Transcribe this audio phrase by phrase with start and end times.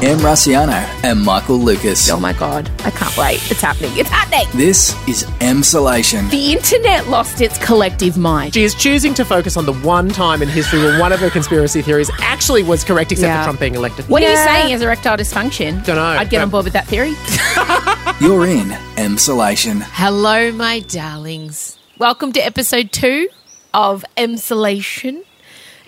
[0.00, 0.70] Em Rusciano
[1.02, 2.08] and Michael Lucas.
[2.08, 3.50] Oh my god, I can't wait.
[3.50, 3.90] It's happening.
[3.96, 4.46] It's happening.
[4.56, 6.30] This is M Emsolation.
[6.30, 8.54] The internet lost its collective mind.
[8.54, 11.30] She is choosing to focus on the one time in history where one of her
[11.30, 13.40] conspiracy theories actually was correct, except Yeah.
[13.40, 14.08] for Trump being elected.
[14.08, 15.84] What are you saying is erectile dysfunction?
[15.84, 17.14] Dunno, I'd get but- on board with that theory.
[18.20, 19.82] You're in M Emsolation.
[19.82, 21.76] Hello, my darlings.
[21.98, 23.28] Welcome to episode two
[23.74, 25.24] of M Emsolation.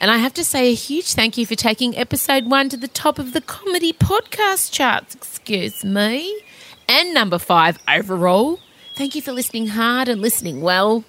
[0.01, 2.89] And I have to say a huge thank you for taking episode one to the
[2.89, 6.41] top of the comedy podcast charts, excuse me,
[6.89, 8.61] and number five overall.
[8.97, 11.05] Thank you for listening hard and listening well.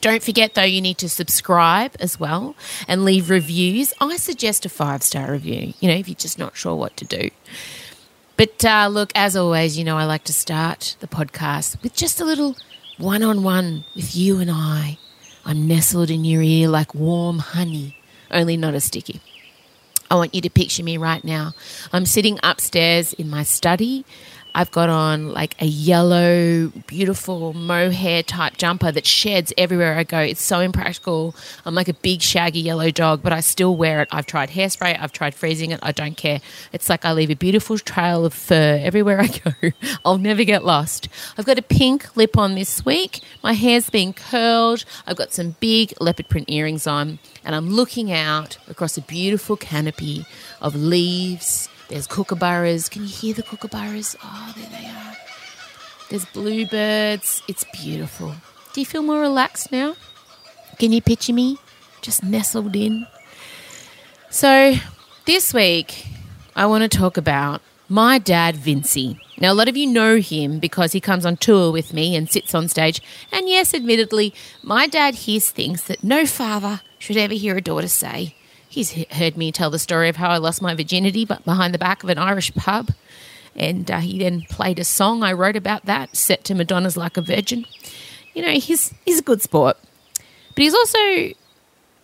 [0.00, 2.54] Don't forget, though, you need to subscribe as well
[2.86, 3.92] and leave reviews.
[4.00, 7.04] I suggest a five star review, you know, if you're just not sure what to
[7.04, 7.30] do.
[8.36, 12.20] But uh, look, as always, you know, I like to start the podcast with just
[12.20, 12.56] a little
[12.98, 14.98] one on one with you and I.
[15.44, 17.96] I'm nestled in your ear like warm honey,
[18.34, 19.20] only not as sticky.
[20.10, 21.54] I want you to picture me right now.
[21.92, 24.04] I'm sitting upstairs in my study.
[24.56, 30.20] I've got on like a yellow, beautiful mohair type jumper that sheds everywhere I go.
[30.20, 31.34] It's so impractical.
[31.66, 34.08] I'm like a big, shaggy yellow dog, but I still wear it.
[34.12, 35.80] I've tried hairspray, I've tried freezing it.
[35.82, 36.40] I don't care.
[36.72, 39.72] It's like I leave a beautiful trail of fur everywhere I go.
[40.04, 41.08] I'll never get lost.
[41.36, 43.20] I've got a pink lip on this week.
[43.42, 44.84] My hair's been curled.
[45.04, 49.56] I've got some big leopard print earrings on, and I'm looking out across a beautiful
[49.56, 50.26] canopy
[50.60, 51.68] of leaves.
[51.88, 52.90] There's kookaburras.
[52.90, 54.16] Can you hear the kookaburras?
[54.22, 55.16] Oh, there they are.
[56.10, 57.42] There's bluebirds.
[57.48, 58.34] It's beautiful.
[58.72, 59.96] Do you feel more relaxed now?
[60.78, 61.58] Can you picture me
[62.02, 63.06] just nestled in?
[64.30, 64.74] So,
[65.26, 66.06] this week,
[66.56, 69.18] I want to talk about my dad, Vincey.
[69.38, 72.30] Now, a lot of you know him because he comes on tour with me and
[72.30, 73.00] sits on stage.
[73.30, 77.88] And yes, admittedly, my dad hears things that no father should ever hear a daughter
[77.88, 78.34] say.
[78.74, 81.78] He's heard me tell the story of how I lost my virginity but behind the
[81.78, 82.90] back of an Irish pub.
[83.54, 87.16] And uh, he then played a song I wrote about that, set to Madonna's Like
[87.16, 87.66] a Virgin.
[88.34, 89.76] You know, he's, he's a good sport.
[90.18, 90.98] But he's also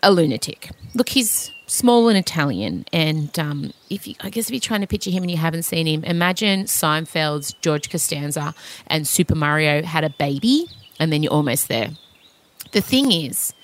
[0.04, 0.70] a lunatic.
[0.94, 4.86] Look, he's small and Italian, and um, if you, I guess if you're trying to
[4.86, 8.54] picture him and you haven't seen him, imagine Seinfeld's George Costanza
[8.86, 10.66] and Super Mario had a baby,
[10.98, 11.90] and then you're almost there.
[12.72, 13.54] The thing is,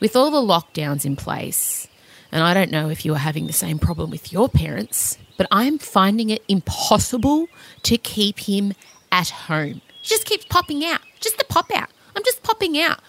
[0.00, 1.87] with all the lockdowns in place,
[2.32, 5.46] and I don't know if you are having the same problem with your parents, but
[5.50, 7.48] I'm finding it impossible
[7.84, 8.74] to keep him
[9.10, 9.80] at home.
[10.02, 11.88] He just keeps popping out, just the pop out.
[12.14, 13.00] I'm just popping out.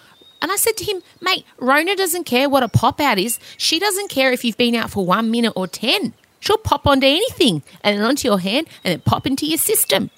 [0.42, 3.38] And I said to him, mate, Rona doesn't care what a pop out is.
[3.58, 6.14] She doesn't care if you've been out for one minute or 10.
[6.40, 10.10] She'll pop onto anything and onto your hand and then pop into your system.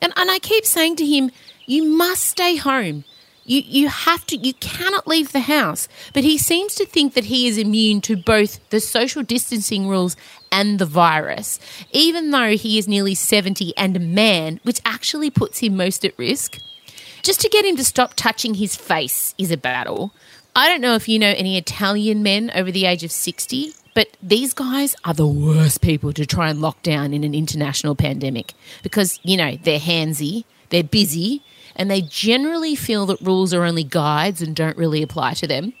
[0.00, 1.32] And, and I keep saying to him,
[1.66, 3.04] you must stay home.
[3.44, 5.88] You, you have to, you cannot leave the house.
[6.14, 10.16] But he seems to think that he is immune to both the social distancing rules
[10.50, 11.58] and the virus,
[11.92, 16.16] even though he is nearly 70 and a man, which actually puts him most at
[16.18, 16.58] risk.
[17.22, 20.12] Just to get him to stop touching his face is a battle.
[20.54, 24.16] I don't know if you know any Italian men over the age of 60, but
[24.22, 28.52] these guys are the worst people to try and lock down in an international pandemic
[28.82, 31.42] because, you know, they're handsy, they're busy,
[31.76, 35.72] and they generally feel that rules are only guides and don't really apply to them.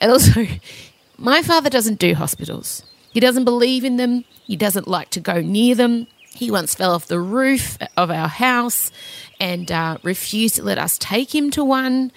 [0.00, 0.46] And also,
[1.18, 2.84] my father doesn't do hospitals.
[3.12, 4.24] He doesn't believe in them.
[4.44, 6.06] He doesn't like to go near them.
[6.34, 8.90] He once fell off the roof of our house
[9.38, 12.10] and uh, refused to let us take him to one.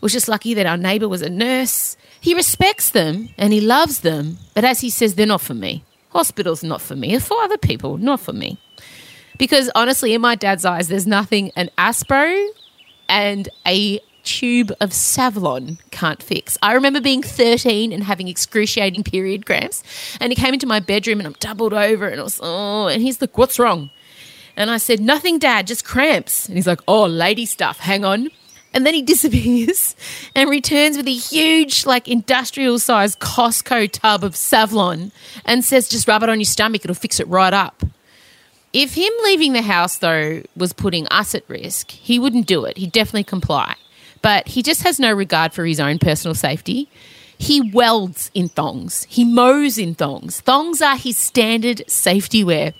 [0.00, 1.96] Was just lucky that our neighbour was a nurse.
[2.20, 5.84] He respects them and he loves them, but as he says, they're not for me.
[6.10, 7.10] Hospitals not for me.
[7.10, 8.58] They're for other people, not for me.
[9.38, 12.48] Because honestly, in my dad's eyes, there's nothing an Aspro
[13.08, 16.58] and a tube of Savlon can't fix.
[16.62, 19.82] I remember being 13 and having excruciating period cramps,
[20.20, 23.02] and he came into my bedroom and I'm doubled over and I was, oh, and
[23.02, 23.90] he's like, what's wrong?
[24.56, 26.46] And I said, nothing, dad, just cramps.
[26.46, 28.28] And he's like, oh, lady stuff, hang on.
[28.72, 29.96] And then he disappears
[30.34, 35.12] and returns with a huge, like industrial sized Costco tub of Savlon
[35.44, 37.82] and says, just rub it on your stomach, it'll fix it right up.
[38.72, 42.76] If him leaving the house, though, was putting us at risk, he wouldn't do it.
[42.76, 43.74] He'd definitely comply.
[44.22, 46.88] But he just has no regard for his own personal safety.
[47.36, 50.40] He welds in thongs, he mows in thongs.
[50.40, 52.74] Thongs are his standard safety wear.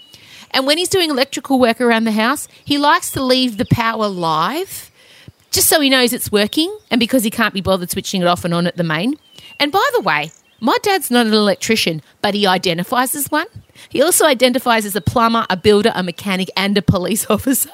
[0.51, 4.07] And when he's doing electrical work around the house, he likes to leave the power
[4.07, 4.91] live
[5.51, 8.45] just so he knows it's working and because he can't be bothered switching it off
[8.45, 9.15] and on at the main.
[9.59, 13.47] And by the way, my dad's not an electrician, but he identifies as one.
[13.89, 17.71] He also identifies as a plumber, a builder, a mechanic, and a police officer.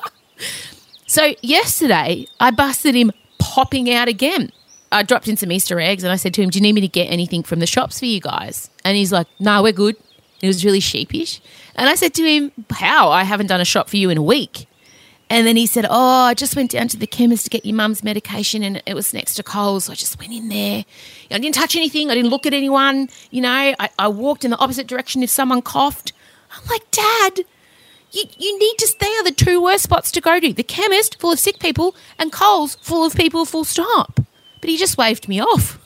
[1.07, 4.51] So yesterday, I busted him popping out again.
[4.93, 6.81] I dropped in some Easter eggs and I said to him, Do you need me
[6.81, 8.71] to get anything from the shops for you guys?
[8.85, 9.97] And he's like, No, we're good.
[10.41, 11.41] He was really sheepish.
[11.75, 13.11] And I said to him, How?
[13.11, 14.67] I haven't done a shop for you in a week.
[15.29, 17.75] And then he said, Oh, I just went down to the chemist to get your
[17.75, 19.85] mum's medication and it was next to Coles.
[19.85, 20.85] So I just went in there.
[21.31, 22.11] I didn't touch anything.
[22.11, 23.09] I didn't look at anyone.
[23.31, 26.13] You know, I, I walked in the opposite direction if someone coughed.
[26.53, 27.41] I'm like, Dad,
[28.13, 31.21] you, you need to, they are the two worst spots to go to the chemist,
[31.21, 34.21] full of sick people, and Coles, full of people, full stop.
[34.61, 35.79] But he just waved me off.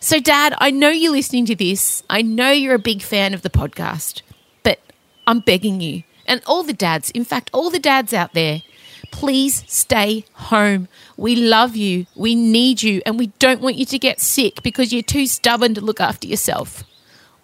[0.00, 2.02] So, Dad, I know you're listening to this.
[2.10, 4.22] I know you're a big fan of the podcast,
[4.64, 4.80] but
[5.28, 8.62] I'm begging you, and all the dads, in fact, all the dads out there,
[9.10, 10.88] please stay home.
[11.18, 14.94] We love you, we need you, and we don't want you to get sick because
[14.94, 16.84] you're too stubborn to look after yourself.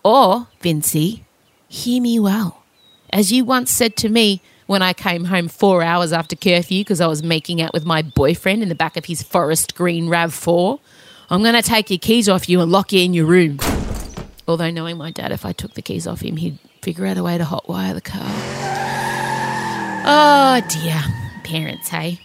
[0.02, 1.25] Or, Vincy,
[1.69, 2.64] hear me well.
[3.11, 7.02] As you once said to me when I came home four hours after curfew because
[7.02, 10.81] I was making out with my boyfriend in the back of his forest green RAV4,
[11.29, 13.58] I'm going to take your keys off you and lock you in your room.
[14.46, 16.58] Although, knowing my dad, if I took the keys off him, he'd
[16.88, 18.25] figure out a way to hotwire the car.
[20.06, 20.99] Oh, dear.
[21.44, 22.19] Parents, hey?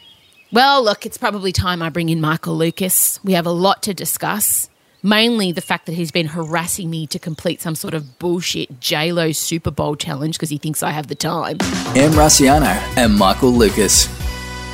[0.54, 3.20] Well, look, it's probably time I bring in Michael Lucas.
[3.26, 4.70] We have a lot to discuss.
[5.04, 9.36] Mainly the fact that he's been harassing me to complete some sort of bullshit JLo
[9.36, 11.58] Super Bowl challenge because he thinks I have the time.
[11.94, 14.08] Em Rusciano and Michael Lucas.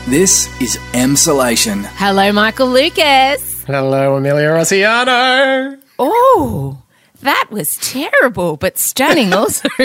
[0.07, 1.83] This is Emsolation.
[1.95, 3.63] Hello, Michael Lucas.
[3.63, 5.81] Hello, Amelia Rusciano.
[5.97, 6.79] Oh,
[7.21, 9.67] that was terrible, but stunning also.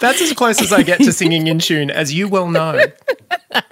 [0.00, 2.80] That's as close as I get to singing in tune, as you well know.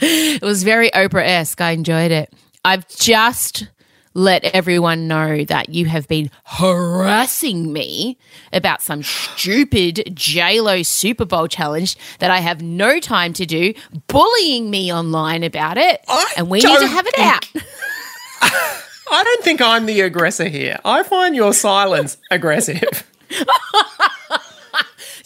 [0.01, 1.61] it was very Oprah esque.
[1.61, 2.33] I enjoyed it.
[2.65, 3.69] I've just
[4.15, 8.17] let everyone know that you have been harassing me
[8.51, 13.75] about some stupid JLo Super Bowl challenge that I have no time to do,
[14.09, 18.83] bullying me online about it, I and we need to have it out.
[19.11, 20.79] I don't think I'm the aggressor here.
[20.85, 23.11] I find your silence aggressive.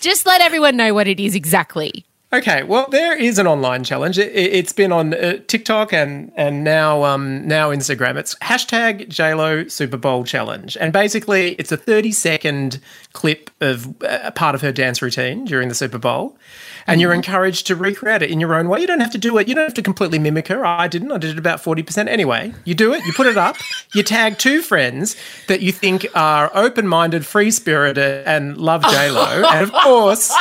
[0.00, 2.05] Just let everyone know what it is exactly.
[2.32, 4.17] Okay, well, there is an online challenge.
[4.17, 8.17] It, has been on uh, TikTok and and now um, now Instagram.
[8.17, 12.79] It's hashtag JLo Super Bowl Challenge, and basically it's a thirty second
[13.15, 16.38] clip of uh, a part of her dance routine during the Super Bowl,
[16.87, 18.81] and you're encouraged to recreate it in your own way.
[18.81, 19.49] You don't have to do it.
[19.49, 20.65] You don't have to completely mimic her.
[20.65, 21.11] I didn't.
[21.11, 22.55] I did it about forty percent anyway.
[22.65, 23.05] You do it.
[23.06, 23.56] You put it up.
[23.93, 25.17] You tag two friends
[25.49, 30.32] that you think are open minded, free spirited, and love JLo, and of course.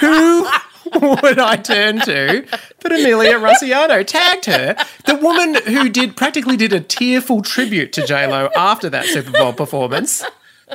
[0.00, 0.48] Who
[1.22, 2.46] would I turn to
[2.82, 8.02] but Amelia Rusciano tagged her, the woman who did practically did a tearful tribute to
[8.02, 10.22] JLo after that Super Bowl performance.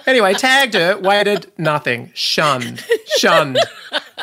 [0.06, 2.84] Anyway, tagged her, waited, nothing, shunned,
[3.18, 3.60] shunned.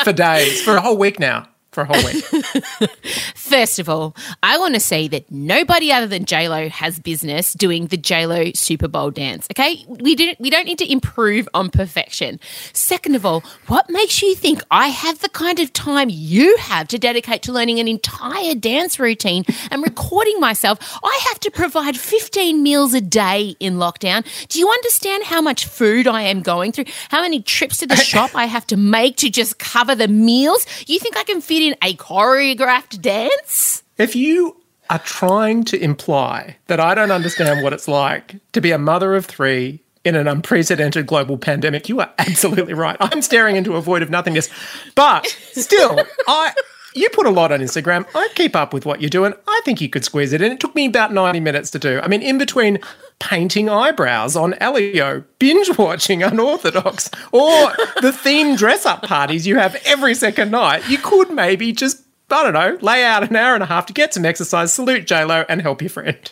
[0.04, 1.48] For days, for a whole week now.
[1.70, 2.24] For a whole week.
[3.34, 7.88] First of all, I want to say that nobody other than JLo has business doing
[7.88, 9.46] the JLo Super Bowl dance.
[9.52, 10.40] Okay, we didn't.
[10.40, 12.40] We don't need to improve on perfection.
[12.72, 16.88] Second of all, what makes you think I have the kind of time you have
[16.88, 20.78] to dedicate to learning an entire dance routine and recording myself?
[21.04, 24.24] I have to provide 15 meals a day in lockdown.
[24.48, 26.86] Do you understand how much food I am going through?
[27.10, 30.66] How many trips to the shop I have to make to just cover the meals?
[30.86, 33.82] You think I can fit in a choreographed dance?
[33.96, 34.56] If you
[34.90, 39.14] are trying to imply that I don't understand what it's like to be a mother
[39.14, 42.96] of three in an unprecedented global pandemic, you are absolutely right.
[43.00, 44.48] I'm staring into a void of nothingness.
[44.94, 46.52] But still, I
[46.94, 48.06] you put a lot on Instagram.
[48.14, 49.34] I keep up with what you're doing.
[49.46, 50.52] I think you could squeeze it in.
[50.52, 52.00] It took me about 90 minutes to do.
[52.00, 52.78] I mean, in between
[53.18, 59.74] painting eyebrows on Elio, binge watching Unorthodox, or the theme dress up parties you have
[59.84, 63.62] every second night, you could maybe just I don't know, lay out an hour and
[63.62, 66.30] a half to get some exercise, salute JLo, and help your friend.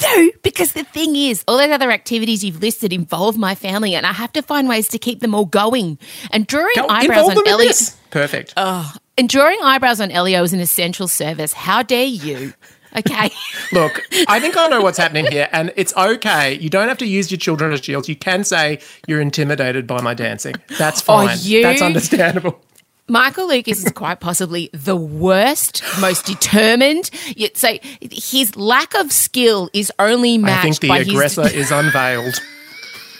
[0.00, 4.06] No, because the thing is, all those other activities you've listed involve my family, and
[4.06, 5.98] I have to find ways to keep them all going.
[6.30, 7.72] And drawing Go- eyebrows on Elio.
[8.10, 8.54] Perfect.
[8.56, 11.52] and drawing eyebrows on Elio is an essential service.
[11.52, 12.54] How dare you?
[12.96, 13.30] Okay.
[13.72, 16.54] Look, I think I know what's happening here, and it's okay.
[16.58, 18.08] You don't have to use your children as shields.
[18.08, 20.54] You can say you're intimidated by my dancing.
[20.78, 21.28] That's fine.
[21.30, 22.60] Oh, you- That's understandable.
[23.08, 27.10] Michael Lucas is quite possibly the worst, most determined.
[27.36, 27.76] Yet, so
[28.10, 30.58] his lack of skill is only matched.
[30.58, 31.54] I think the by aggressor his.
[31.66, 32.40] is unveiled.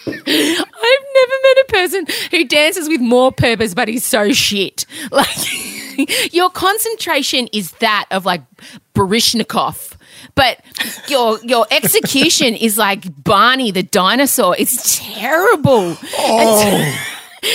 [0.07, 4.87] I've never met a person who dances with more purpose, but he's so shit.
[5.11, 8.41] Like your concentration is that of like
[8.95, 9.97] Baryshnikov.
[10.35, 10.61] But
[11.09, 14.55] your your execution is like Barney the dinosaur.
[14.59, 15.97] It's terrible.
[16.19, 16.63] Oh.
[16.63, 16.99] And,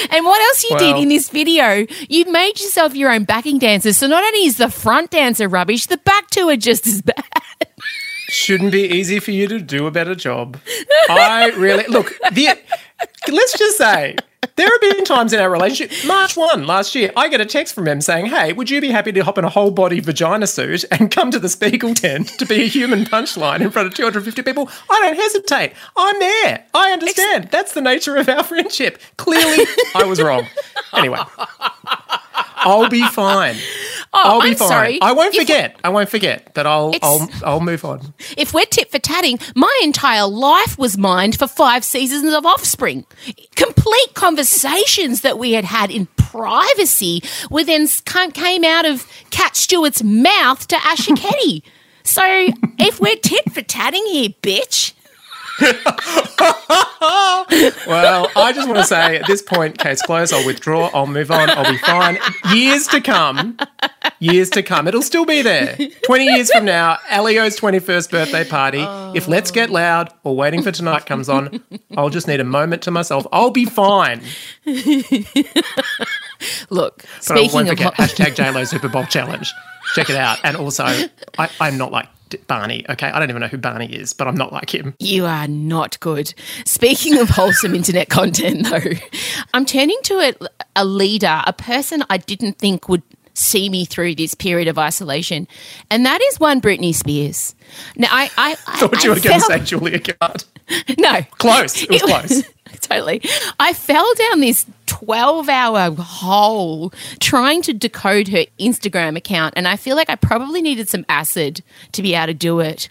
[0.11, 1.85] and what else you did in this video?
[2.09, 3.97] You made yourself your own backing dancers.
[3.97, 7.23] So not only is the front dancer rubbish, the back two are just as bad.
[8.29, 10.57] Shouldn't be easy for you to do a better job.
[11.09, 12.13] I really look.
[12.33, 12.59] The,
[13.31, 14.17] let's just say
[14.55, 17.73] There have been times in our relationship, March 1 last year, I get a text
[17.73, 20.45] from him saying, Hey, would you be happy to hop in a whole body vagina
[20.47, 23.93] suit and come to the Spiegel tent to be a human punchline in front of
[23.95, 24.69] 250 people?
[24.89, 25.73] I don't hesitate.
[25.95, 26.65] I'm there.
[26.73, 27.49] I understand.
[27.51, 28.99] That's the nature of our friendship.
[29.17, 29.65] Clearly,
[29.95, 30.45] I was wrong.
[30.93, 31.19] Anyway,
[32.67, 33.55] I'll be fine.
[34.13, 34.67] Oh, I'll be Oh, I'm fine.
[34.69, 35.01] sorry.
[35.01, 35.75] I won't If- forget.
[35.83, 36.53] I won't forget.
[36.53, 38.13] But I'll I'll I'll move on.
[38.37, 43.05] If we're tit for tatting, my entire life was mined for five seasons of offspring.
[43.57, 47.21] Complete conversations that we had had in privacy
[47.51, 47.85] were then
[48.33, 51.61] came out of Kat Stewart's mouth to Asher Keddie.
[52.03, 52.23] So
[52.79, 54.93] if we're tit for tatting here, bitch.
[57.87, 60.33] Well, I just want to say at this point, case closed.
[60.33, 60.89] I'll withdraw.
[60.93, 61.49] I'll move on.
[61.49, 62.17] I'll be fine.
[62.53, 63.57] Years to come,
[64.19, 65.77] years to come, it'll still be there.
[66.05, 68.83] Twenty years from now, Elio's twenty-first birthday party.
[69.17, 71.63] If Let's Get Loud or Waiting for Tonight comes on,
[71.95, 73.25] I'll just need a moment to myself.
[73.31, 74.21] I'll be fine.
[76.69, 79.51] Look, But I speaking won't of forget ho- hashtag JLo Super Bowl Challenge.
[79.95, 80.39] Check it out.
[80.43, 82.07] And also, I, I'm not like
[82.47, 82.85] Barney.
[82.89, 84.95] Okay, I don't even know who Barney is, but I'm not like him.
[84.99, 86.33] You are not good.
[86.65, 88.91] Speaking of wholesome internet content, though,
[89.53, 93.03] I'm turning to a, a leader, a person I didn't think would
[93.33, 95.47] see me through this period of isolation,
[95.91, 97.55] and that is one Britney Spears.
[97.95, 100.43] Now, I, I, I Thought you were going to say Julia Gillard.
[100.97, 101.83] no, Close.
[101.83, 102.43] It was close.
[102.81, 103.21] totally.
[103.59, 109.75] I fell down this 12 hour hole trying to decode her Instagram account, and I
[109.75, 112.89] feel like I probably needed some acid to be able to do it.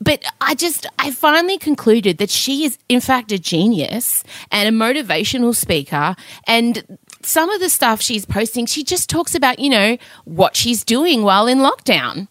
[0.00, 4.22] But I just, I finally concluded that she is, in fact, a genius
[4.52, 6.14] and a motivational speaker.
[6.46, 10.84] And some of the stuff she's posting, she just talks about, you know, what she's
[10.84, 12.28] doing while in lockdown.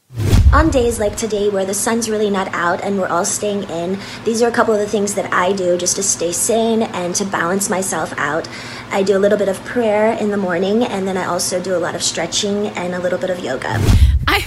[0.53, 3.99] On days like today where the sun's really not out and we're all staying in,
[4.23, 7.13] these are a couple of the things that I do just to stay sane and
[7.15, 8.47] to balance myself out.
[8.89, 11.75] I do a little bit of prayer in the morning and then I also do
[11.75, 13.77] a lot of stretching and a little bit of yoga.
[14.25, 14.45] I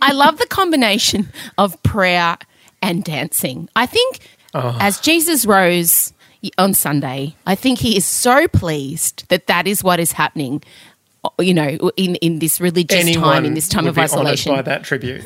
[0.00, 2.38] I love the combination of prayer
[2.80, 3.68] and dancing.
[3.76, 4.20] I think
[4.54, 4.78] uh-huh.
[4.80, 6.14] as Jesus rose
[6.56, 10.62] on Sunday, I think he is so pleased that that is what is happening.
[11.38, 14.54] You know, in in this religious Anyone time, in this time of isolation.
[14.54, 15.24] by that tribute.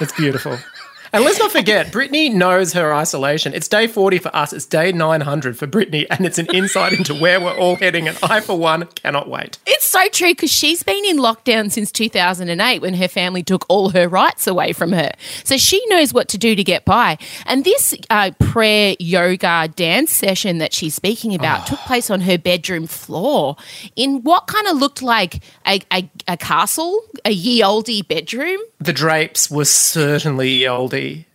[0.00, 0.58] It's beautiful.
[1.14, 3.52] And let's not forget, Britney knows her isolation.
[3.52, 7.14] It's day 40 for us, it's day 900 for Britney, and it's an insight into
[7.14, 8.08] where we're all heading.
[8.08, 9.58] And I, for one, cannot wait.
[9.66, 13.90] It's so true because she's been in lockdown since 2008 when her family took all
[13.90, 15.12] her rights away from her.
[15.44, 17.18] So she knows what to do to get by.
[17.44, 22.38] And this uh, prayer, yoga, dance session that she's speaking about took place on her
[22.38, 23.56] bedroom floor
[23.96, 28.60] in what kind of looked like a, a, a castle, a ye oldie bedroom.
[28.80, 30.66] The drapes were certainly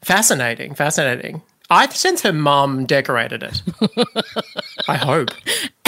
[0.01, 1.41] Fascinating, fascinating.
[1.69, 3.61] I sense her mum decorated it.
[4.87, 5.29] I hope.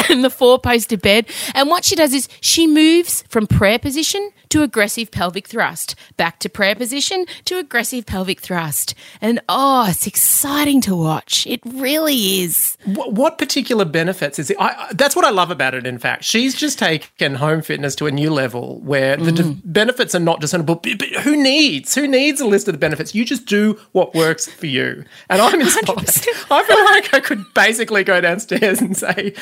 [0.09, 1.25] and the four poster bed.
[1.55, 6.39] And what she does is she moves from prayer position to aggressive pelvic thrust, back
[6.39, 8.95] to prayer position to aggressive pelvic thrust.
[9.21, 11.45] And oh, it's exciting to watch.
[11.47, 12.77] It really is.
[12.85, 14.57] What, what particular benefits is it?
[14.59, 15.85] I, that's what I love about it.
[15.85, 19.35] In fact, she's just taken home fitness to a new level where the Mm.
[19.61, 20.75] de- benefits are not discernible.
[20.75, 21.93] But who needs?
[21.95, 23.13] Who needs a list of the benefits?
[23.13, 25.03] You just do what works for you.
[25.29, 25.85] And I'm inspired.
[25.85, 26.47] 100%.
[26.51, 29.33] I feel like I could basically go downstairs and say,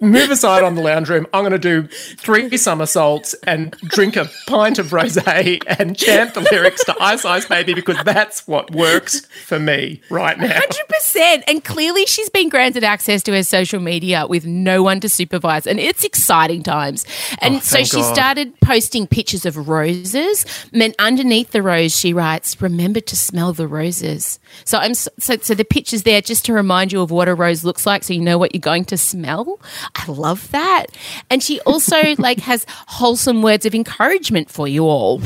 [0.00, 1.26] "Move aside on the lounge room.
[1.34, 6.40] I'm going to do three somersaults and drink a pint of rosé and chant the
[6.40, 11.42] lyrics to Ice Ice Baby because that's what works for me right now." 100%.
[11.48, 15.66] And clearly she's been granted access to her social media with no one to supervise.
[15.66, 17.04] And it's exciting times.
[17.40, 18.14] And Oh, so she God.
[18.14, 20.44] started posting pictures of roses.
[20.72, 24.38] And then underneath the rose, she writes, Remember to smell the roses.
[24.64, 27.64] So I'm so, so the picture's there just to remind you of what a rose
[27.64, 29.60] looks like so you know what you're going to smell.
[29.94, 30.86] I love that.
[31.30, 35.20] And she also like has wholesome words of encouragement for you all.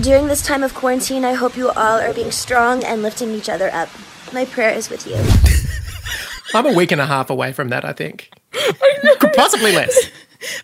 [0.00, 3.48] During this time of quarantine, I hope you all are being strong and lifting each
[3.48, 3.88] other up.
[4.32, 5.16] My prayer is with you.
[6.54, 8.30] I'm a week and a half away from that, I think.
[9.20, 9.96] Could possibly less.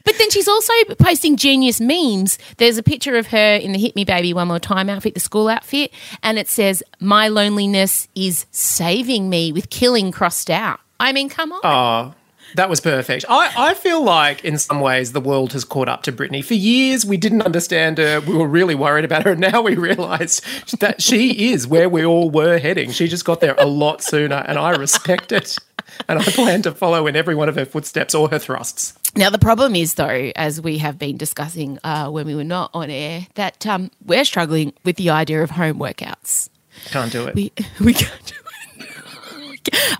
[0.05, 2.39] But then she's also posting genius memes.
[2.57, 5.21] There's a picture of her in the Hit Me Baby One More Time outfit, the
[5.21, 10.81] school outfit, and it says, My loneliness is saving me with killing crossed out.
[11.01, 11.61] I mean, come on.
[11.63, 12.15] Oh,
[12.55, 13.25] that was perfect.
[13.29, 16.45] I, I feel like in some ways the world has caught up to Britney.
[16.45, 18.21] For years we didn't understand her.
[18.21, 19.33] We were really worried about her.
[19.33, 20.41] And now we realise
[20.79, 22.91] that she is where we all were heading.
[22.91, 25.59] She just got there a lot sooner and I respect it.
[26.09, 28.95] And I plan to follow in every one of her footsteps or her thrusts.
[29.17, 32.71] Now, the problem is, though, as we have been discussing uh, when we were not
[32.75, 36.51] on air, that um, we're struggling with the idea of home workouts.
[36.87, 37.35] Can't do it.
[37.35, 38.48] We, we can't do it.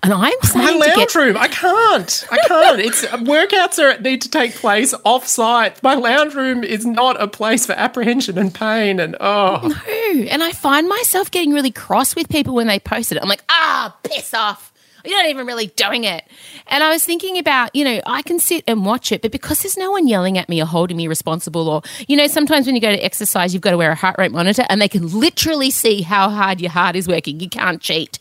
[0.03, 2.27] And I'm My lounge get room, I can't.
[2.31, 2.81] I can't.
[2.81, 5.83] It's workouts are need to take place off site.
[5.83, 9.61] My lounge room is not a place for apprehension and pain and oh.
[9.63, 10.23] no.
[10.31, 13.19] And I find myself getting really cross with people when they post it.
[13.21, 14.73] I'm like, ah, piss off.
[15.05, 16.25] You're not even really doing it.
[16.67, 19.63] And I was thinking about, you know, I can sit and watch it, but because
[19.63, 22.75] there's no one yelling at me or holding me responsible, or, you know, sometimes when
[22.75, 25.09] you go to exercise, you've got to wear a heart rate monitor and they can
[25.19, 27.41] literally see how hard your heart is working.
[27.41, 28.19] You can't cheat.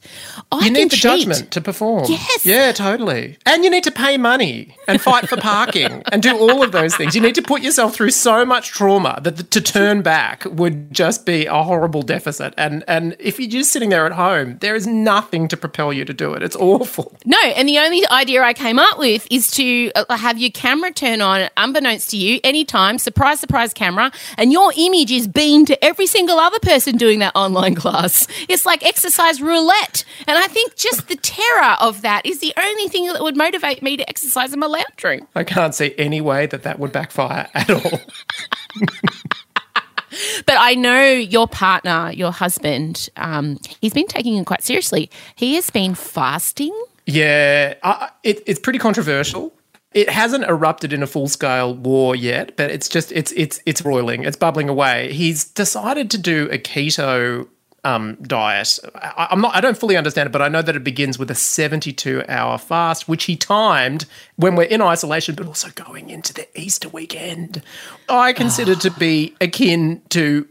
[0.52, 1.02] I You need the cheat.
[1.28, 2.06] judgment to perform.
[2.08, 2.46] Yes.
[2.46, 3.38] Yeah, totally.
[3.46, 6.96] And you need to pay money and fight for parking and do all of those
[6.96, 7.16] things.
[7.16, 10.94] You need to put yourself through so much trauma that the, to turn back would
[10.94, 12.54] just be a horrible deficit.
[12.58, 16.06] And and if you're just sitting there at home, there is nothing to propel you
[16.06, 16.44] to do it.
[16.44, 17.16] It's awful.
[17.26, 20.92] No, and the only idea I came up with is to uh, have your camera
[20.92, 25.84] turn on, unbeknownst to you, anytime, surprise, surprise camera, and your image is beamed to
[25.84, 28.28] every single other person doing that online class.
[28.48, 30.04] It's like exercise roulette.
[30.28, 33.82] And I think just the terror of that is the only thing that would motivate
[33.82, 35.28] me to exercise in my lounge room.
[35.36, 38.00] I can't see any way that that would backfire at all.
[40.46, 45.10] But I know your partner, your husband, um, he's been taking it quite seriously.
[45.36, 46.74] He has been fasting.
[47.06, 47.76] Yeah,
[48.24, 49.54] it, it's pretty controversial.
[49.94, 53.82] It hasn't erupted in a full scale war yet, but it's just it's it's it's
[53.84, 54.26] roiling.
[54.26, 55.14] It's bubbling away.
[55.14, 57.48] He's decided to do a keto
[57.88, 58.80] um, diet.
[58.96, 59.56] I, I'm not.
[59.56, 62.58] I don't fully understand it, but I know that it begins with a 72 hour
[62.58, 67.64] fast, which he timed when we're in isolation, but also going into the Easter weekend.
[68.10, 70.48] I consider to be akin to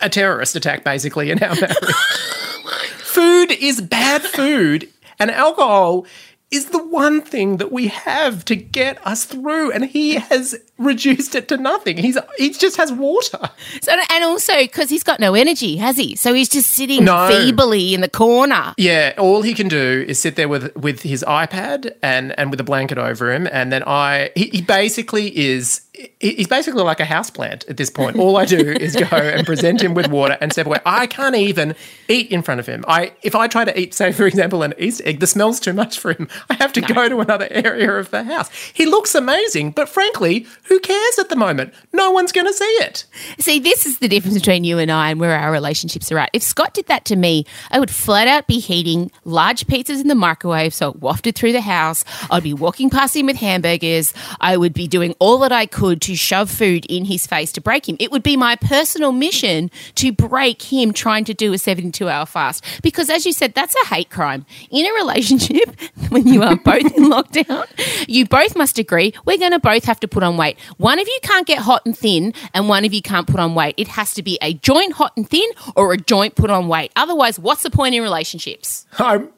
[0.00, 1.76] a terrorist attack, basically, in our marriage.
[2.98, 6.06] food is bad food, and alcohol
[6.52, 9.72] is the one thing that we have to get us through.
[9.72, 11.96] And he has reduced it to nothing.
[11.98, 13.38] He's he just has water.
[13.82, 16.16] So, and also because he's got no energy, has he?
[16.16, 17.28] So he's just sitting No.
[17.28, 18.74] feebly in the corner.
[18.76, 22.58] Yeah, all he can do is sit there with with his iPad and and with
[22.60, 25.82] a blanket over him, and then I he, he basically is
[26.20, 28.16] he's basically like a houseplant at this point.
[28.18, 30.78] All I do is go and present him with water and step away.
[30.84, 31.74] I can't even
[32.08, 32.84] eat in front of him.
[32.86, 35.72] I if I try to eat, say for example, an Easter egg, the smell's too
[35.72, 36.28] much for him.
[36.48, 38.50] I have to go to another area of the house.
[38.72, 41.74] He looks amazing, but frankly, who cares at the moment?
[41.92, 43.04] No one's going to see it.
[43.38, 46.30] See, this is the difference between you and I and where our relationships are at.
[46.32, 50.08] If Scott did that to me, I would flat out be heating large pizzas in
[50.08, 52.04] the microwave so it wafted through the house.
[52.30, 54.14] I'd be walking past him with hamburgers.
[54.40, 57.60] I would be doing all that I could to shove food in his face to
[57.60, 57.96] break him.
[57.98, 62.26] It would be my personal mission to break him trying to do a 72 hour
[62.26, 62.64] fast.
[62.82, 64.46] Because as you said, that's a hate crime.
[64.70, 67.66] In a relationship, when you are both in lockdown,
[68.08, 70.58] you both must agree we're going to both have to put on weight.
[70.76, 73.54] One of you can't get hot and thin, and one of you can't put on
[73.54, 73.74] weight.
[73.76, 76.92] It has to be a joint hot and thin or a joint put on weight.
[76.96, 78.86] Otherwise, what's the point in relationships?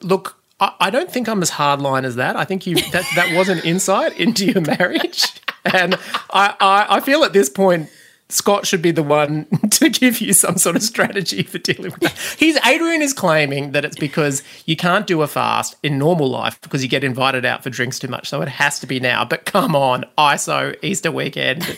[0.00, 0.38] Look.
[0.60, 2.36] I, I don't think I'm as hardline as that.
[2.36, 5.32] I think you that that was an insight into your marriage,
[5.64, 5.94] and
[6.30, 7.90] I, I I feel at this point.
[8.28, 12.00] Scott should be the one to give you some sort of strategy for dealing with
[12.00, 12.18] that.
[12.38, 16.58] He's Adrian is claiming that it's because you can't do a fast in normal life
[16.62, 18.30] because you get invited out for drinks too much.
[18.30, 19.26] So it has to be now.
[19.26, 21.76] But come on, ISO Easter weekend.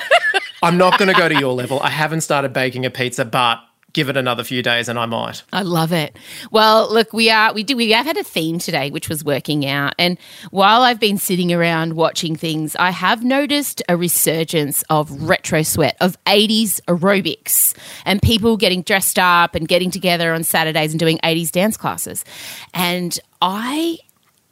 [0.62, 1.80] I'm not going to go to your level.
[1.80, 3.60] I haven't started baking a pizza, but
[3.92, 5.42] give it another few days and I might.
[5.52, 6.16] I love it.
[6.50, 9.66] Well, look, we are we do we have had a theme today, which was working
[9.66, 9.94] out.
[9.98, 10.18] And
[10.50, 15.96] while I've been sitting around watching things, I have noticed a resurgence of retro sweat,
[16.00, 21.18] of 80s aerobics, and people getting dressed up and getting together on Saturdays and doing
[21.18, 22.24] 80s dance classes.
[22.74, 23.98] And I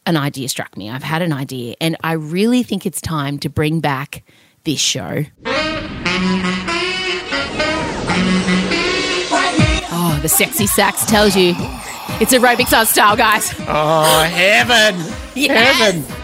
[0.07, 0.89] an idea struck me.
[0.89, 4.25] I've had an idea, and I really think it's time to bring back
[4.65, 5.25] this show.
[10.19, 11.55] Oh, the sexy sax tells you
[12.21, 13.55] it's aerobics on style, guys.
[13.69, 14.97] Oh, heaven.
[15.37, 15.77] Yes.
[15.77, 16.18] Heaven.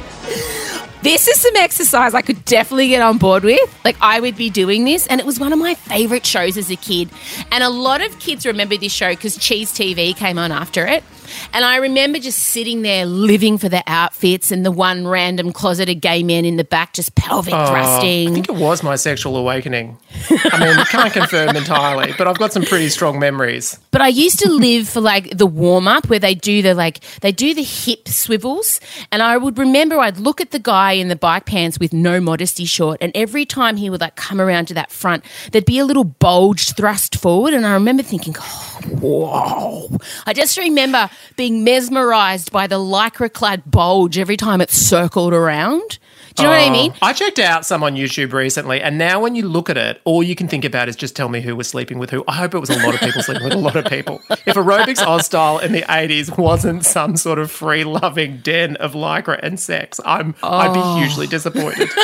[1.04, 3.60] This is some exercise I could definitely get on board with.
[3.84, 6.70] Like, I would be doing this, and it was one of my favorite shows as
[6.70, 7.10] a kid.
[7.52, 11.04] And a lot of kids remember this show because Cheez TV came on after it.
[11.52, 16.00] And I remember just sitting there living for the outfits and the one random closeted
[16.00, 18.30] gay man in the back just pelvic Oh, thrusting.
[18.30, 19.96] I think it was my sexual awakening.
[20.30, 23.78] I mean, can't confirm entirely, but I've got some pretty strong memories.
[23.90, 27.00] But I used to live for like the warm up where they do the like
[27.20, 31.08] they do the hip swivels, and I would remember I'd look at the guy in
[31.08, 34.66] the bike pants with no modesty short, and every time he would like come around
[34.66, 38.80] to that front, there'd be a little bulge thrust forward, and I remember thinking, oh,
[39.00, 39.98] whoa!
[40.26, 45.98] I just remember being mesmerized by the lycra clad bulge every time it circled around.
[46.36, 46.72] Do you know what I Oh.
[46.72, 46.94] mean?
[47.00, 50.20] I checked out some on YouTube recently, and now when you look at it, all
[50.22, 52.24] you can think about is just tell me who was sleeping with who.
[52.26, 54.20] I hope it was a lot of people sleeping with a lot of people.
[54.44, 58.94] If aerobics Oz style in the 80s wasn't some sort of free loving den of
[58.94, 60.94] lycra and sex, I'm I'd Oh.
[60.96, 61.88] be hugely disappointed.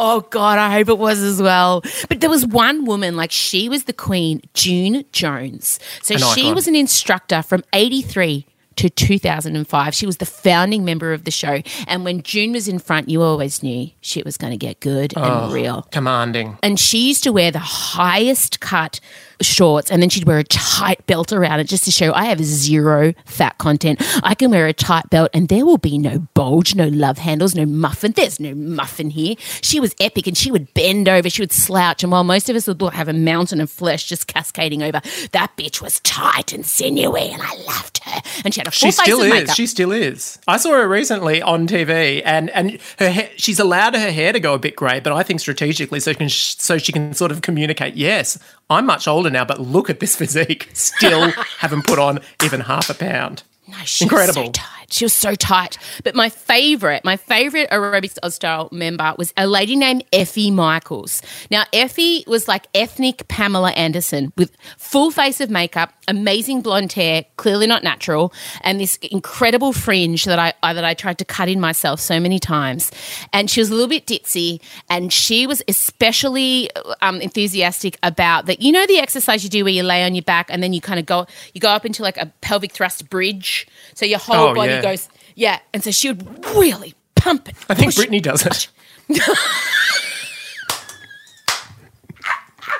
[0.00, 1.82] Oh God, I hope it was as well.
[2.08, 5.80] But there was one woman, like she was the queen, June Jones.
[6.00, 6.54] So An she icon.
[6.54, 8.46] was an instructor from '83
[8.78, 9.94] to 2005.
[9.94, 13.22] She was the founding member of the show, and when June was in front, you
[13.22, 15.82] always knew shit was going to get good and real.
[15.90, 16.58] Commanding.
[16.62, 19.00] And she used to wear the highest cut
[19.40, 22.42] shorts and then she'd wear a tight belt around it just to show I have
[22.42, 24.00] zero fat content.
[24.22, 27.54] I can wear a tight belt and there will be no bulge, no love handles,
[27.54, 28.12] no muffin.
[28.12, 29.34] There's no muffin here.
[29.62, 32.02] She was epic and she would bend over, she would slouch.
[32.02, 35.00] And while most of us would have a mountain of flesh just cascading over,
[35.32, 38.20] that bitch was tight and sinewy and I loved her.
[38.44, 39.32] And she had a full She face still of is.
[39.32, 39.56] makeup.
[39.56, 40.38] She still is.
[40.46, 44.54] I saw her recently on TV, and and her she's allowed her hair to go
[44.54, 47.42] a bit grey, but I think strategically, so she can so she can sort of
[47.42, 47.96] communicate.
[47.96, 48.38] Yes,
[48.70, 50.68] I'm much older now, but look at this physique.
[50.74, 53.42] Still haven't put on even half a pound.
[53.66, 54.52] No, she Incredible.
[54.54, 54.62] so.
[54.90, 55.76] She was so tight.
[56.02, 61.20] But my favorite, my favorite aerobics Oz style member was a lady named Effie Michaels.
[61.50, 67.26] Now, Effie was like ethnic Pamela Anderson with full face of makeup, amazing blonde hair,
[67.36, 71.48] clearly not natural, and this incredible fringe that I, I that I tried to cut
[71.50, 72.90] in myself so many times.
[73.32, 76.70] And she was a little bit ditzy, and she was especially
[77.02, 78.62] um, enthusiastic about that.
[78.62, 80.80] You know the exercise you do where you lay on your back and then you
[80.80, 84.48] kind of go you go up into like a pelvic thrust bridge, so your whole
[84.48, 84.77] Oh, body yeah.
[84.82, 85.60] Goes yeah.
[85.72, 87.56] And so she would really pump it.
[87.68, 88.68] I think push Britney does it.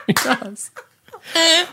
[0.07, 0.71] She does.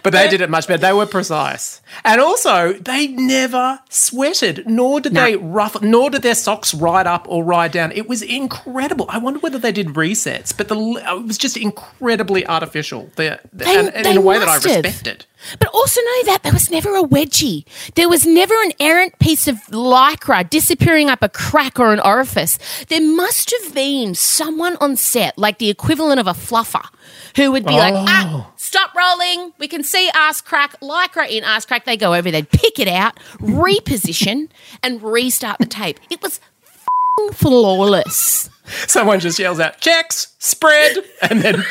[0.03, 0.81] But they did it much better.
[0.81, 1.81] They were precise.
[2.03, 7.25] And also, they never sweated, nor did they rough, nor did their socks ride up
[7.29, 7.91] or ride down.
[7.91, 9.05] It was incredible.
[9.09, 13.09] I wonder whether they did resets, but the it was just incredibly artificial.
[13.15, 15.25] The, They- and, and they in a way that I respected.
[15.59, 17.65] But also know that there was never a wedgie.
[17.93, 22.57] There was never an errant piece of lycra disappearing up a crack or an orifice.
[22.87, 26.83] There must have been someone on set, like the equivalent of a fluffer,
[27.35, 28.05] who would be like, Oh.
[28.07, 29.53] ah, stop rolling.
[29.59, 31.84] We can see ass crack, lycra in ass crack.
[31.85, 34.49] They go over, they'd pick it out, reposition,
[34.81, 35.99] and restart the tape.
[36.09, 38.49] It was f***ing flawless.
[38.87, 40.97] Someone just yells out, checks, spread,
[41.29, 41.63] and then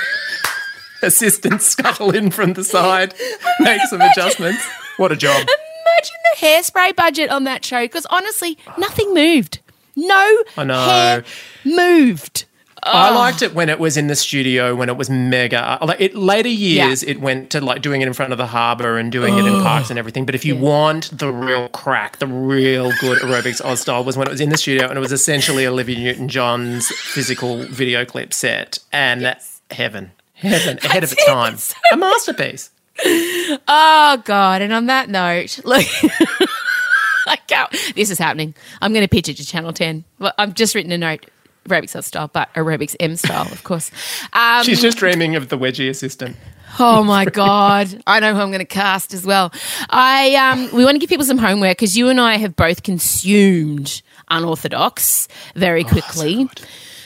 [1.02, 3.14] assistants scuttle in from the side,
[3.60, 4.64] make some adjustments.
[4.96, 5.36] What a job.
[5.36, 9.58] Imagine the hairspray budget on that show because honestly, nothing moved.
[9.96, 10.84] No I know.
[10.84, 11.24] hair
[11.64, 12.44] moved.
[12.86, 13.14] I oh.
[13.14, 15.82] liked it when it was in the studio, when it was mega.
[15.82, 18.46] Uh, like it later years, it went to like doing it in front of the
[18.46, 20.26] harbour and doing it in parks and everything.
[20.26, 24.28] But if you want the real crack, the real good aerobics Oz style was when
[24.28, 28.34] it was in the studio and it was essentially Olivia Newton John's physical video clip
[28.34, 29.34] set and
[29.70, 31.56] heaven, heaven ahead of its time,
[31.92, 32.70] a masterpiece.
[33.06, 34.62] Oh God!
[34.62, 35.86] And on that note, look,
[37.26, 37.70] I can't.
[37.94, 38.54] This is happening.
[38.80, 40.04] I'm going to pitch it to Channel Ten.
[40.18, 41.26] Well, I've just written a note.
[41.64, 43.90] Aerobics style, but aerobics M style, of course.
[44.32, 46.36] Um, She's just dreaming of the wedgie assistant.
[46.78, 48.02] Oh my god!
[48.06, 49.52] I know who I'm going to cast as well.
[49.90, 52.82] I um, we want to give people some homework because you and I have both
[52.82, 56.48] consumed unorthodox very quickly.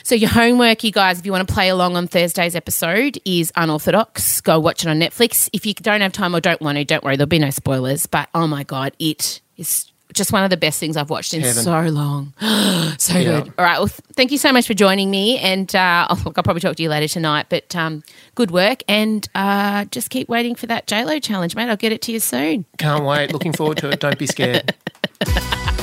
[0.03, 3.51] so your homework, you guys, if you want to play along on Thursday's episode, is
[3.55, 4.41] unorthodox.
[4.41, 5.49] Go watch it on Netflix.
[5.53, 7.15] If you don't have time or don't want to, don't worry.
[7.15, 8.05] There'll be no spoilers.
[8.05, 11.41] But oh my god, it is just one of the best things I've watched in
[11.41, 11.63] Heaven.
[11.63, 12.33] so long.
[12.97, 13.41] so Yeah.
[13.41, 13.53] good.
[13.57, 13.77] All right.
[13.77, 15.37] Well, th- thank you so much for joining me.
[15.37, 17.45] And uh, I'll, look, I'll probably talk to you later tonight.
[17.49, 18.03] But um,
[18.35, 18.81] good work.
[18.87, 21.69] And uh, just keep waiting for that JLo challenge, mate.
[21.69, 22.65] I'll get it to you soon.
[22.79, 23.31] Can't wait.
[23.33, 23.99] Looking forward to it.
[23.99, 24.73] Don't be scared.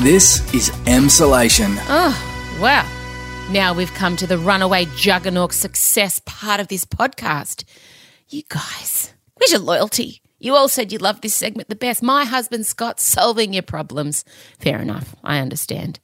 [0.01, 1.77] This is Emsolation.
[1.89, 2.87] Oh, wow.
[3.51, 7.65] Now we've come to the runaway juggernaut success part of this podcast.
[8.29, 10.21] You guys, where's your loyalty?
[10.39, 12.03] You all said you loved this segment the best.
[12.03, 14.25] My husband Scott solving your problems.
[14.59, 15.15] Fair enough.
[15.25, 15.99] I understand.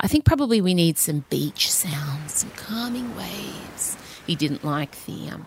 [0.00, 3.96] I think probably we need some beach sounds, some calming waves.
[4.26, 5.46] He didn't like the um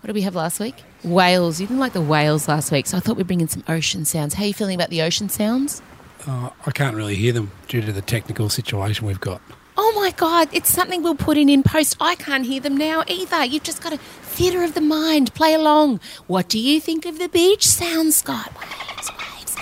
[0.00, 0.74] what did we have last week?
[1.02, 1.62] Whales.
[1.62, 4.04] You didn't like the whales last week, so I thought we'd bring in some ocean
[4.04, 4.34] sounds.
[4.34, 5.80] How are you feeling about the ocean sounds?
[6.26, 9.40] Uh, I can't really hear them due to the technical situation we've got.
[9.76, 11.96] Oh my God, it's something we'll put in in post.
[12.00, 13.44] I can't hear them now either.
[13.44, 15.34] You've just got a theatre of the mind.
[15.34, 16.00] Play along.
[16.26, 18.52] What do you think of the beach sounds, Scott?
[18.60, 19.56] Waves, waves.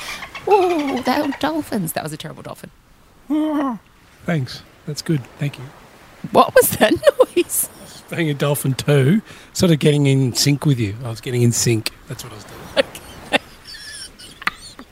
[0.47, 0.97] Oh,
[1.27, 1.93] were dolphins.
[1.93, 2.71] That was a terrible dolphin.
[4.27, 4.63] Thanks.
[4.87, 5.25] That's good.
[5.39, 5.65] Thank you.
[6.31, 6.93] What was that
[7.37, 7.69] noise?
[8.11, 9.23] Being a dolphin too,
[9.55, 10.95] sort of getting in sync with you.
[11.03, 11.91] I was getting in sync.
[12.09, 12.59] That's what I was doing.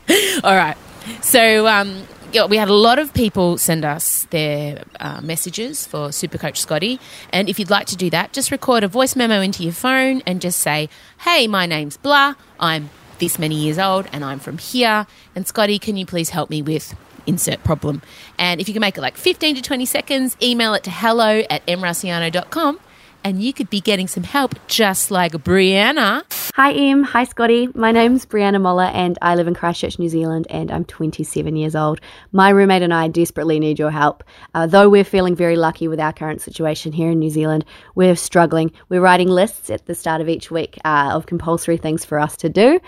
[0.09, 0.41] Okay.
[0.43, 0.77] All right.
[1.21, 6.09] So, um, yeah, we had a lot of people send us their uh, messages for
[6.09, 7.01] Supercoach Scotty.
[7.33, 10.23] And if you'd like to do that, just record a voice memo into your phone
[10.27, 10.89] and just say,
[11.21, 12.35] hey, my name's blah.
[12.59, 15.07] I'm this many years old and I'm from here.
[15.35, 16.95] And Scotty, can you please help me with
[17.27, 18.03] insert problem?
[18.39, 21.43] And if you can make it like 15 to 20 seconds, email it to hello
[21.51, 22.81] at emrusciano.com
[23.25, 26.23] and you could be getting some help just like Breanna.
[26.55, 27.03] Hi, Em.
[27.05, 27.69] Hi, Scotty.
[27.75, 31.75] My name's Breanna Moller, and I live in Christchurch, New Zealand, and I'm 27 years
[31.75, 32.01] old.
[32.33, 34.25] My roommate and I desperately need your help.
[34.55, 38.17] Uh, though we're feeling very lucky with our current situation here in New Zealand, we're
[38.17, 38.73] struggling.
[38.89, 42.37] We're writing lists at the start of each week uh, of compulsory things for us
[42.39, 42.81] to do,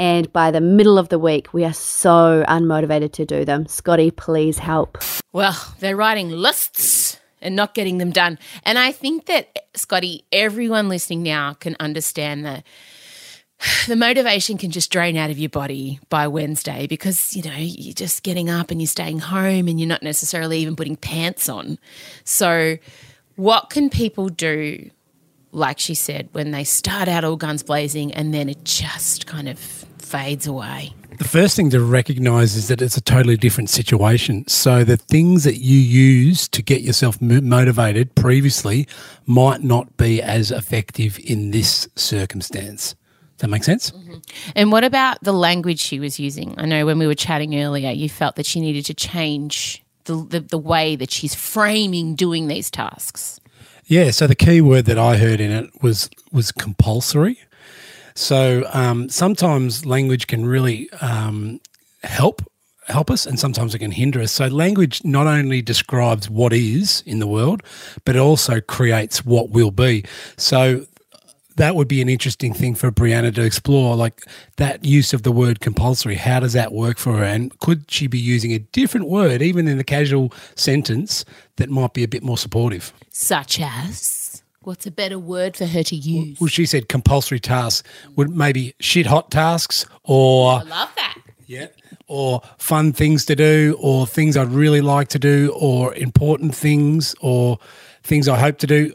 [0.00, 3.66] and by the middle of the week, we are so unmotivated to do them.
[3.66, 4.98] Scotty, please help.
[5.32, 8.38] Well, they're writing lists and not getting them done.
[8.64, 12.64] And I think that, Scotty, everyone listening now can understand that
[13.86, 17.94] the motivation can just drain out of your body by Wednesday because, you know, you're
[17.94, 21.78] just getting up and you're staying home and you're not necessarily even putting pants on.
[22.24, 22.78] So,
[23.36, 24.90] what can people do,
[25.52, 29.48] like she said, when they start out all guns blazing and then it just kind
[29.48, 30.94] of fades away?
[31.20, 34.48] The first thing to recognize is that it's a totally different situation.
[34.48, 38.88] So the things that you use to get yourself motivated previously
[39.26, 42.94] might not be as effective in this circumstance.
[43.36, 43.90] Does that make sense?
[43.90, 44.16] Mm-hmm.
[44.56, 46.54] And what about the language she was using?
[46.56, 50.24] I know when we were chatting earlier, you felt that she needed to change the,
[50.24, 53.38] the, the way that she's framing doing these tasks.
[53.84, 57.40] Yeah, so the key word that I heard in it was was compulsory.
[58.14, 61.60] So um, sometimes language can really um,
[62.02, 62.42] help
[62.86, 64.32] help us and sometimes it can hinder us.
[64.32, 67.62] So language not only describes what is in the world,
[68.04, 70.04] but it also creates what will be.
[70.36, 70.86] So
[71.56, 74.24] that would be an interesting thing for Breanna to explore, like
[74.56, 76.14] that use of the word compulsory.
[76.14, 77.24] How does that work for her?
[77.24, 81.24] And could she be using a different word, even in a casual sentence,
[81.56, 82.92] that might be a bit more supportive?
[83.10, 84.19] Such as?
[84.62, 86.38] What's a better word for her to use?
[86.38, 87.88] Well, she said compulsory tasks.
[88.16, 91.16] Would maybe shit hot tasks or I love that.
[91.46, 91.68] Yeah.
[92.08, 97.14] Or fun things to do or things I'd really like to do or important things
[97.22, 97.58] or
[98.02, 98.92] things I hope to do.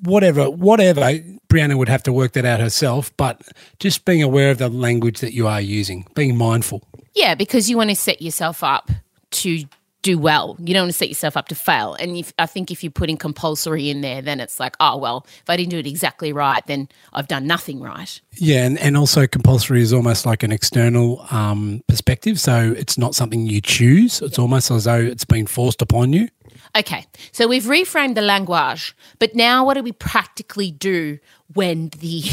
[0.00, 1.00] Whatever, whatever.
[1.48, 3.40] Breanna would have to work that out herself, but
[3.78, 6.82] just being aware of the language that you are using, being mindful.
[7.14, 8.90] Yeah, because you want to set yourself up
[9.30, 9.62] to
[10.04, 10.56] do well.
[10.60, 11.96] You don't want to set yourself up to fail.
[11.98, 15.26] And if, I think if you're putting compulsory in there, then it's like, oh, well,
[15.26, 18.20] if I didn't do it exactly right, then I've done nothing right.
[18.34, 18.64] Yeah.
[18.64, 22.38] And, and also, compulsory is almost like an external um, perspective.
[22.38, 26.28] So it's not something you choose, it's almost as though it's been forced upon you.
[26.76, 27.06] Okay.
[27.32, 31.18] So we've reframed the language, but now what do we practically do
[31.54, 32.24] when the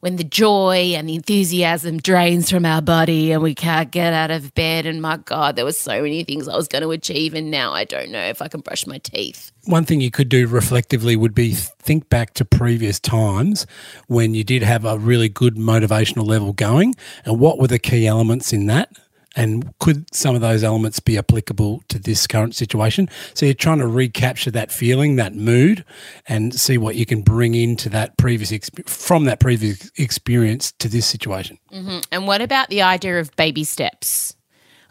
[0.00, 4.30] when the joy and the enthusiasm drains from our body and we can't get out
[4.30, 4.86] of bed.
[4.86, 7.72] And my God, there were so many things I was going to achieve, and now
[7.72, 9.52] I don't know if I can brush my teeth.
[9.64, 13.66] One thing you could do reflectively would be think back to previous times
[14.08, 16.94] when you did have a really good motivational level going,
[17.24, 18.90] and what were the key elements in that?
[19.36, 23.08] And could some of those elements be applicable to this current situation?
[23.34, 25.84] So you're trying to recapture that feeling, that mood,
[26.26, 30.88] and see what you can bring into that previous exp- from that previous experience to
[30.88, 31.58] this situation.
[31.72, 32.00] Mm-hmm.
[32.12, 34.36] And what about the idea of baby steps?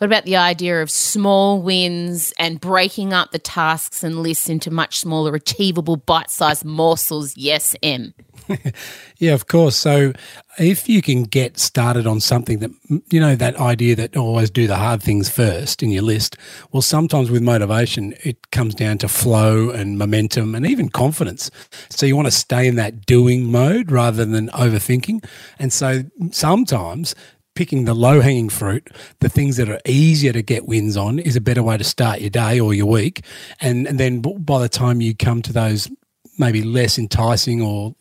[0.03, 4.69] What about the idea of small wins and breaking up the tasks and lists into
[4.69, 7.37] much smaller, achievable, bite sized morsels?
[7.37, 8.13] Yes, M.
[9.17, 9.77] yeah, of course.
[9.77, 10.11] So
[10.59, 12.71] if you can get started on something that,
[13.11, 16.35] you know, that idea that oh, always do the hard things first in your list,
[16.73, 21.49] well, sometimes with motivation, it comes down to flow and momentum and even confidence.
[21.89, 25.23] So you want to stay in that doing mode rather than overthinking.
[25.59, 27.15] And so sometimes
[27.55, 28.89] picking the low hanging fruit,
[29.19, 32.21] the things that are easier to get wins on, is a better way to start
[32.21, 33.23] your day or your week.
[33.61, 35.89] And, and then by the time you come to those
[36.37, 37.95] maybe less enticing or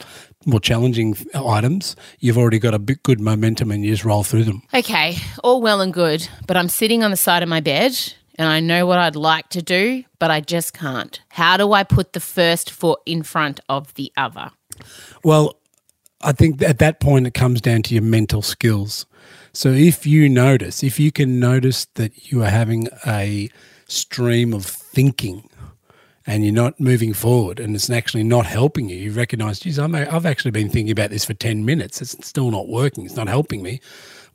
[0.46, 4.44] more challenging items, you've already got a bit good momentum and you just roll through
[4.44, 4.62] them.
[4.74, 7.92] Okay, all well and good, but I'm sitting on the side of my bed
[8.36, 11.20] and I know what I'd like to do, but I just can't.
[11.28, 14.50] How do I put the first foot in front of the other?
[15.22, 15.58] Well,
[16.22, 19.06] I think at that point it comes down to your mental skills.
[19.52, 23.50] So if you notice, if you can notice that you are having a
[23.86, 25.48] stream of thinking
[26.26, 29.88] and you're not moving forward and it's actually not helping you, you recognize, geez, i
[29.88, 32.00] have actually been thinking about this for 10 minutes.
[32.00, 33.04] It's still not working.
[33.04, 33.80] It's not helping me.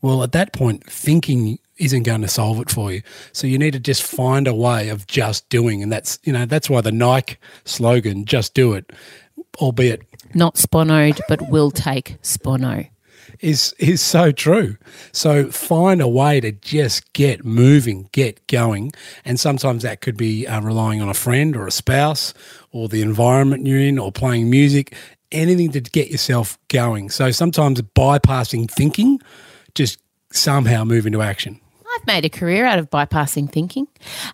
[0.01, 3.01] Well, at that point, thinking isn't going to solve it for you.
[3.31, 5.81] So you need to just find a way of just doing.
[5.81, 8.91] And that's, you know, that's why the Nike slogan, just do it,
[9.59, 10.03] albeit
[10.35, 12.87] not sponoed, but will take spono.
[13.39, 14.77] Is is so true.
[15.11, 18.91] So find a way to just get moving, get going,
[19.25, 22.33] and sometimes that could be uh, relying on a friend or a spouse
[22.71, 24.95] or the environment you're in or playing music,
[25.31, 27.09] anything to get yourself going.
[27.09, 29.19] So sometimes bypassing thinking,
[29.75, 29.99] just
[30.31, 31.59] somehow move into action.
[31.97, 33.87] I've made a career out of bypassing thinking.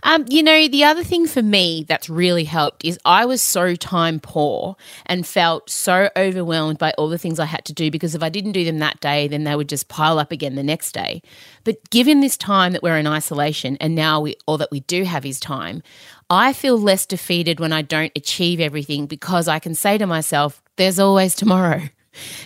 [0.04, 3.76] Um, you know, the other thing for me that's really helped is I was so
[3.76, 8.16] time poor and felt so overwhelmed by all the things I had to do because
[8.16, 10.64] if I didn't do them that day, then they would just pile up again the
[10.64, 11.22] next day.
[11.64, 15.06] But given this time that we're in isolation and now we all that we do
[15.06, 15.82] have is time,
[16.30, 20.62] I feel less defeated when I don't achieve everything because I can say to myself,
[20.76, 21.84] there's always tomorrow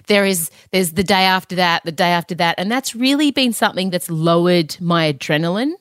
[0.08, 2.56] there is there's the day after that the day after that.
[2.58, 5.73] And that's really been something that's lowered my adrenaline.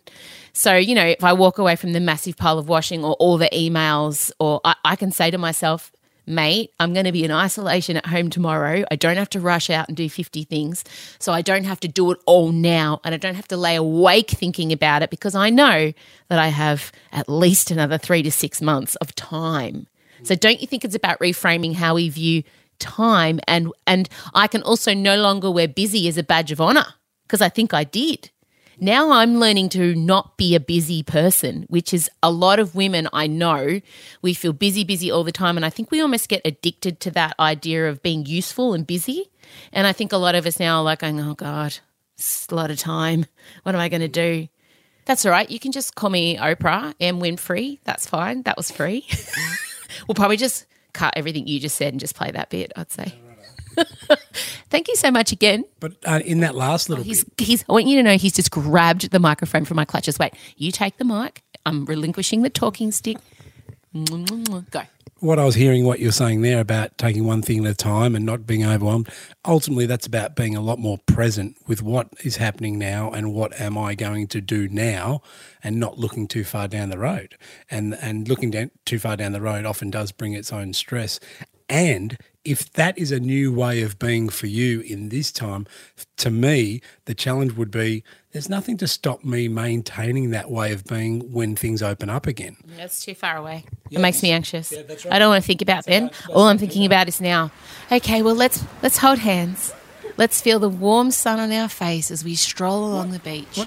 [0.53, 3.37] So you know if i walk away from the massive pile of washing or all
[3.37, 5.93] the emails or i, I can say to myself
[6.27, 8.85] mate i'm going to be in isolation at home tomorrow.
[8.91, 10.83] I don't have to rush out and do 50 things.
[11.19, 13.01] So i don't have to do it all now.
[13.05, 15.93] And i don't have to lay awake thinking about it because i know
[16.29, 19.87] that i have at least another three to six months of time.
[20.23, 22.43] So don't you think it's about reframing how we view
[22.79, 26.87] time and and I can also no longer wear busy as a badge of honor
[27.27, 28.31] because I think I did.
[28.79, 33.09] Now I'm learning to not be a busy person, which is a lot of women
[33.11, 33.81] I know.
[34.21, 35.57] We feel busy, busy all the time.
[35.57, 39.31] And I think we almost get addicted to that idea of being useful and busy.
[39.73, 41.79] And I think a lot of us now are like, oh God,
[42.19, 43.25] it's a lot of time.
[43.63, 44.49] What am I going to do?
[45.07, 45.51] That's all right.
[45.51, 47.79] You can just call me Oprah and Winfrey.
[47.85, 48.43] That's fine.
[48.43, 49.07] That was free.
[50.07, 53.13] we'll probably just cut everything you just said and just play that bit, I'd say.
[54.71, 55.65] Thank you so much again.
[55.81, 58.33] But uh, in that last little He's, bit, he's, I want you to know he's
[58.33, 60.19] just grabbed the microphone from my clutches.
[60.19, 61.43] Wait, you take the mic.
[61.67, 63.19] I'm relinquishing the talking stick.
[64.71, 64.83] Go.
[65.21, 68.15] what I was hearing, what you're saying there about taking one thing at a time
[68.15, 69.09] and not being overwhelmed,
[69.45, 73.59] ultimately that's about being a lot more present with what is happening now and what
[73.59, 75.23] am I going to do now
[75.65, 77.37] and not looking too far down the road.
[77.71, 81.19] And and looking down, too far down the road often does bring its own stress.
[81.69, 85.67] And if that is a new way of being for you in this time,
[86.19, 90.85] to me, the challenge would be there's nothing to stop me maintaining that way of
[90.85, 92.57] being when things open up again.
[92.77, 93.65] That's too far away.
[93.91, 94.73] It makes me anxious.
[95.11, 96.11] I don't want to think about then.
[96.29, 97.51] All I'm thinking about is now.
[97.91, 99.75] Okay, well let's let's hold hands.
[100.17, 103.61] Let's feel the warm sun on our face as we stroll along the beach.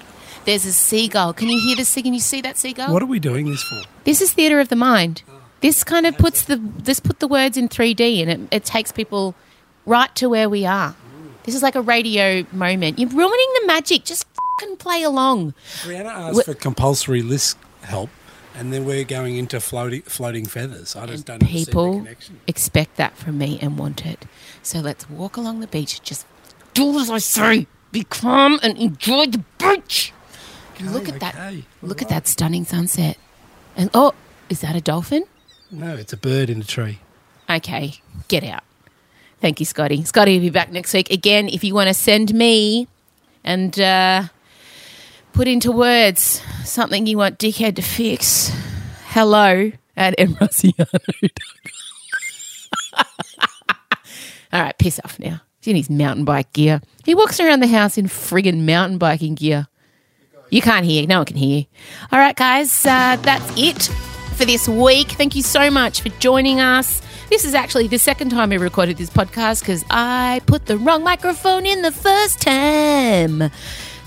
[0.46, 1.34] There's a seagull.
[1.34, 2.02] Can you hear the sea?
[2.02, 2.92] Can you see that seagull?
[2.92, 3.82] What are we doing this for?
[4.04, 5.22] This is theatre of the mind.
[5.28, 5.39] Oh.
[5.60, 8.92] This kind of puts the this put the words in 3D and it, it takes
[8.92, 9.34] people
[9.86, 10.94] right to where we are.
[11.44, 12.98] This is like a radio moment.
[12.98, 14.04] You're ruining the magic.
[14.04, 14.26] Just
[14.60, 15.54] fucking play along.
[15.82, 18.10] Breanna asked for compulsory list help,
[18.54, 20.96] and then we're going into floating, floating feathers.
[20.96, 22.06] I just don't People
[22.46, 24.26] expect that from me and want it.
[24.62, 26.02] So let's walk along the beach.
[26.02, 26.26] Just
[26.74, 27.66] do as I say.
[27.92, 30.12] Be calm and enjoy the beach.
[30.80, 31.34] look at that.
[31.34, 31.64] okay.
[31.82, 33.18] Look at that stunning sunset.
[33.76, 34.14] And oh,
[34.48, 35.24] is that a dolphin?
[35.72, 36.98] No, it's a bird in a tree.
[37.48, 37.94] Okay,
[38.28, 38.64] get out.
[39.40, 40.04] Thank you, Scotty.
[40.04, 41.10] Scotty will be back next week.
[41.10, 42.88] Again, if you want to send me
[43.42, 44.24] and uh,
[45.32, 48.52] put into words something you want Dickhead to fix,
[49.06, 51.30] hello at emrusciano.com.
[54.52, 55.40] All right, piss off now.
[55.60, 56.80] He's in his mountain bike gear.
[57.04, 59.68] He walks around the house in friggin' mountain biking gear.
[60.50, 61.06] You can't hear.
[61.06, 61.60] No one can hear.
[61.60, 61.66] You.
[62.10, 64.09] All right, guys, uh, that's it
[64.40, 65.08] for this week.
[65.08, 67.02] Thank you so much for joining us.
[67.28, 71.04] This is actually the second time we recorded this podcast because I put the wrong
[71.04, 73.50] microphone in the first time.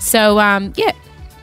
[0.00, 0.90] So, um, yeah,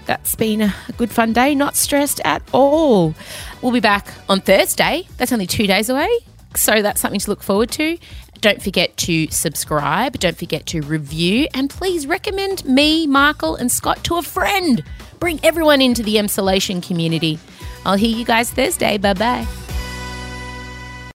[0.08, 1.56] that's been a good fun day.
[1.56, 3.16] Not stressed at all.
[3.62, 5.08] We'll be back on Thursday.
[5.16, 6.10] That's only two days away.
[6.58, 7.98] So, that's something to look forward to.
[8.42, 10.20] Don't forget to subscribe.
[10.20, 11.48] Don't forget to review.
[11.54, 14.84] And please recommend me, Michael, and Scott to a friend.
[15.22, 17.40] Bring everyone into the Emsolation community.
[17.86, 18.98] I'll hear you guys Thursday.
[18.98, 19.61] Bye bye.